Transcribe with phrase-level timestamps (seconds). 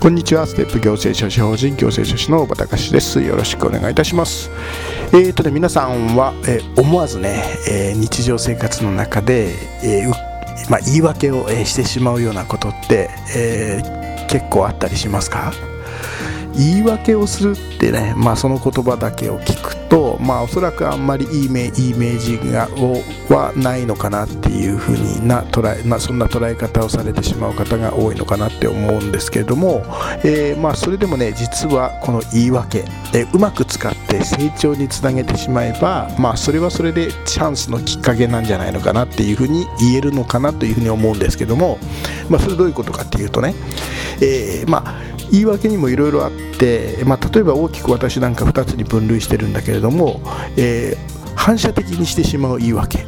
[0.00, 0.46] こんにちは。
[0.46, 3.20] ステップ行政書士法人行政書士の小畑です。
[3.20, 4.48] よろしくお願いいたします。
[5.12, 9.50] えーとね皆さんは、えー、思わずね、えー、日常生活の中で、
[9.84, 10.10] えー、
[10.70, 15.52] まあ、言い訳を、えしてしまうようなことって、え結構あったりしますか？
[16.56, 23.02] 言い訳をするってね、まあ、その言葉だけを聞くと、まあ、おそらくあんまりいいイメージがを
[23.32, 29.82] はないのかなっていうふうにな捉え、まあ、そんな捉え方をされてしまう方が多いのかなって思うんですけれども、
[30.24, 41.78] えー、まあそれでもね実はこの言い訳、えー、うまく使って成長につなげてしまえば、まあ、それはそれでチャンスのきっかけなんじゃないのかなっていうふうに言えるのかなというふうに思うんですけども、
[42.28, 43.54] まあ、それどういうことかっていうとね、
[44.22, 50.20] えー、まあ言い訳にもいろいろあって、まあ、例えば大きく私なんか2つに分類してるんだけれども、
[50.56, 53.06] えー、反射的にしてしまう言い訳、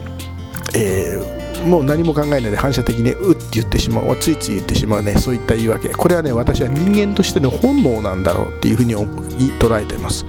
[0.75, 5.91] えー、もう何も考えないで反射的にうって言ってしまうついつい言ってしまうねそういった言い訳。
[5.91, 10.25] これはね私は人間としての本能なんだろうっていうふうに捉えています。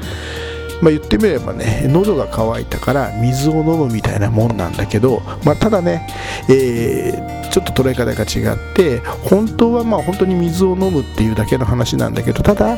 [0.82, 6.08] まあ、言ってみればね喉が渇いたから水を飲むみたいなもんなんだけど、まあ、ただね、
[6.50, 12.78] えー、ちょっと捉え方が違って本当はまあ本当に水を飲むっていうだけの話なんだけどただ、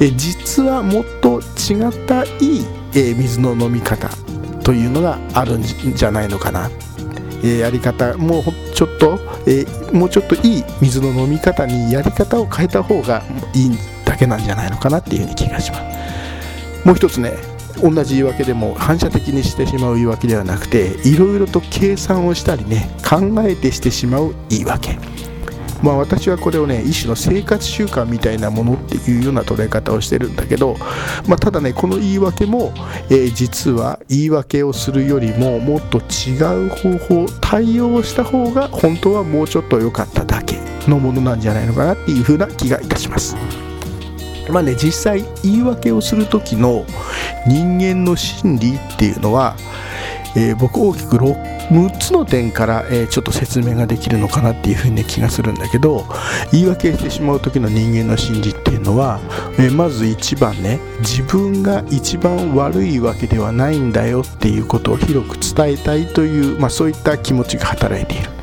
[0.00, 4.08] え実はもっと違ったいい、え水の飲み方
[4.62, 6.70] というのがあるんじゃないのかな。
[7.44, 8.42] えやり方もう
[8.74, 13.22] ちょっと、えー、もうちょっといい水の飲み方にやり方を変えた方が
[13.54, 15.95] いいだけなんじゃないのかなっていう気がします。
[16.86, 17.34] もう一つね
[17.82, 24.96] 同じ言い訳でも反射的にしてしまう言い訳ではなくていろいろと計算をしたりね考えてしてしまう言い訳
[25.82, 30.76] まあ私はこれをね一種の生活習慣みたいなものっていうような捉え方をしてるんだけど、
[31.26, 32.72] まあ、ただねこの言い訳も、
[33.10, 40.56] えー、実は言い訳をするよりももっと違う方法対応した方が本当はもうちょっと良かっただけ
[40.88, 43.65] のものなんじゃないのかなっていうふうな気がいたします。
[44.50, 46.84] まあね、実際言い訳をする時の
[47.46, 49.56] 人間の心理っていうのは、
[50.36, 56.04] えー、僕大きく 6, 6つの点から、えー、ちょっと説明ができるのかなっていうふうに気がするんだけど
[56.52, 59.18] 言い訳してしまう時の人間の心理っていうのは、
[59.58, 68.35] えー、まず一番ね自分が一番悪いわけではないんだよっていうことを広く伝えたいという、まあ、そういった気持ちが働いている。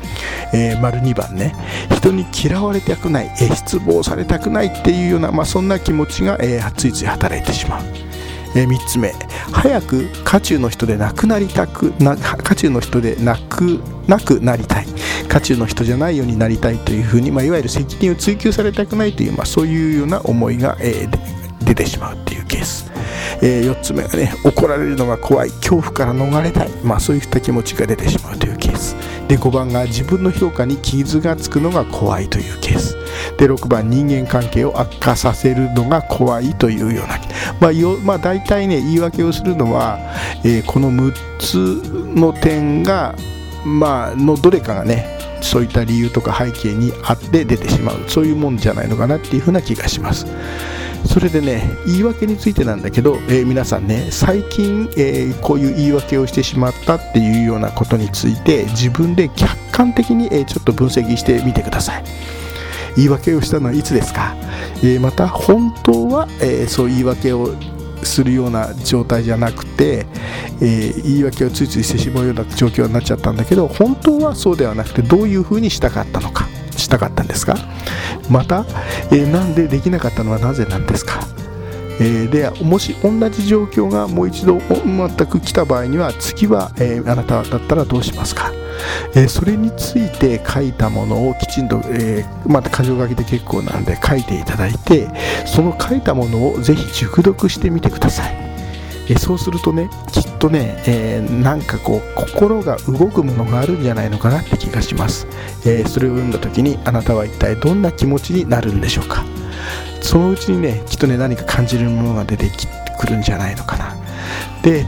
[0.54, 1.54] えー、丸2番ね。
[1.90, 7.82] 人に嫌われたくない、えー、失望されたくないっていうような、まあ、そんな気持ちが、えー、ついつい働いてしまう。
[8.56, 9.12] えー、3つ目。
[9.52, 14.86] 早く渦中の人でなくなりたくな渦中の人でなくなくなりたい。
[15.28, 22.90] 渦中の人じゃないようになりたいというふうに、まあ、いわゆる責任を追及されたくないという、まあ、そういうような思いが、えー、出てしまうっていうケース、
[23.42, 25.50] えー、4つ目がね怒られるのが怖い。
[25.50, 28.94] 恐怖から逃れたい、まあ、そういった気持ちが出てしまうというケース。
[29.34, 32.96] で5番が自分の評価に傷がつくのが怖いというケース。
[33.36, 37.18] で6番人間関係を悪化させるのが怖いというような、
[37.60, 39.98] まあよまあ、大体ね言い訳をするのは、
[40.44, 41.54] えー、この6つ
[42.14, 43.16] の点が、
[43.64, 48.04] まあのどれかがねそういった理由とか背景にあって出てしまう。
[48.08, 50.26] そういうもんじゃないのかなっていうふうな気がします。
[51.06, 62.04] それでね言い訳についてなんだけど、えー、皆さんね最近、えー、こういう言い訳をしてしまったっていうようなことについて自分で客観的に、えー、ちょっと分析してみてください。
[62.96, 64.36] 言い訳をしたのはいつですか、
[64.84, 67.52] えまた本当は、えそう言い訳を
[68.04, 70.06] するような状態じゃなくて、
[70.60, 76.48] えー、言い訳をついついしてしまうような状況になっちゃったんだけど本当はそうではなくてどういうふうにしたかったのか。
[76.78, 77.56] したかったんですか？
[78.30, 78.64] また、
[79.10, 81.20] えー、なんでできなかったのはなぜなんですか？
[82.00, 88.50] えー、でもし同じ状況がもう一度全く来た場合には次は、えー、あなただったらどうしますか、
[89.14, 95.08] え、それについて書いたものをきちんと、えまた箇条書きで結構なので書いていただいて
[95.46, 98.34] その書いたものをぜひ熟読してみてください。
[99.10, 105.26] えそうするとねきっとね、えー、なんかこう心が動くものがあるんじゃないのかなって気がします、
[105.64, 109.24] えー、それを読んだ時にあなたは一体どんな気持ちになるんでしょうか。
[110.02, 112.50] そのうちにねきっとね何か感じるものが出て
[113.00, 113.96] くるんじゃないのかな。
[114.62, 114.86] で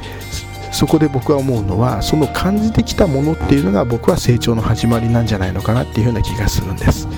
[0.73, 7.09] そこで僕は思うのはその感じてきたものっていうのが僕は成長の始まりなんじゃないのかなっていうような気がするんです、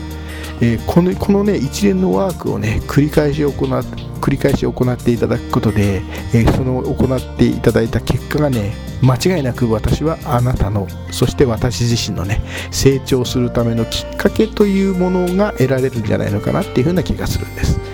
[0.60, 6.02] えー、このこのね一連のワークをね繰り返し行って繰り返し行っていただくことで、
[6.34, 17.87] えー、その行っていただいた結果がね間違いなく私はあなたのそして私自身のね成長するためのきっかけというものが得られるんじゃないのかなっていうふうな気がするんです。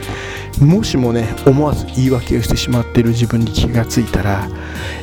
[0.60, 4.48] もしもね思わず言い訳をしてしまっている自分に気がついたら、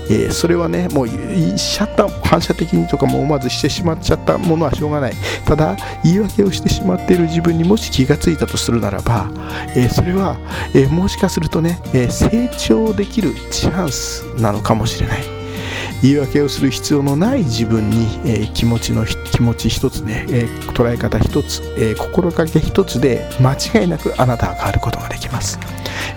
[0.09, 5.13] えー、それはねもうシャッター反射的にとかも思わずしてしまっちゃったものはしょうがない。
[5.45, 9.29] ただ言い訳をしてしまっている自分にもし気がついたとするならば、
[9.75, 10.37] えー、それは、
[10.73, 15.41] えー、もしかするとね、え成長できるチャンスなのかもしれない。
[16.01, 25.59] 言い訳をする必要のない自分に、え、気持ちの気持ち一つね、えー、捉え方一つ、えー、心がけ一つで間違いなくあなたは変わることができます。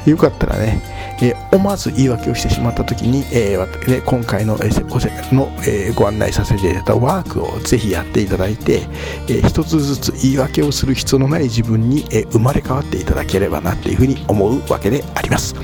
[0.06, 8.82] よかったらねえー、思わず言い訳をしてしまった時に、えーね、今回の,、えーのえー、ご案内させていただいたワークをぜひやっていただいて、
[9.28, 15.54] えー、一つずつ言い訳をする必要のない自分に、えー、生まれ変わっていただければなっていうふうに思うわけであります、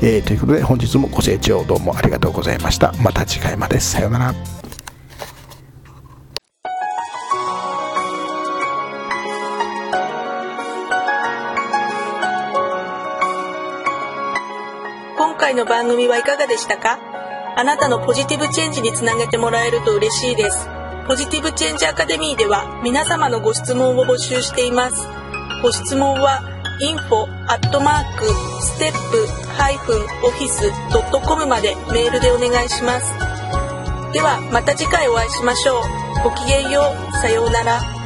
[0.00, 2.92] えー、ということで本日もご清聴どうもありがとうございました。
[3.02, 3.80] また次回まで。
[3.80, 4.61] さようなら。
[15.52, 16.98] 回の番組はいかがでしたか？
[17.56, 20.66] あなたのポジティブチェンジにつなげてもらえると嬉しいです。
[21.06, 25.06] ポジティブチェンジアカデミーでは皆様のご質問を募集しています。
[25.62, 26.40] ご質問は
[26.80, 28.24] info アットマーク
[28.62, 33.12] ステップハイフンオフィスドットコムまでメールでお願いします。
[34.14, 35.82] ではまた次回お会いしましょう。
[36.24, 37.12] ごきげんよう。
[37.16, 38.01] さようなら。